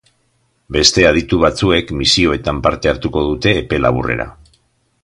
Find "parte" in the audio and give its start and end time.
2.69-2.93